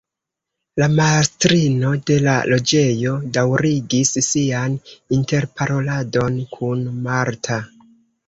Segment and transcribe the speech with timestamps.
[0.81, 4.79] La mastrino de la loĝejo daŭrigis sian
[5.19, 7.63] interparoladon kun Marta.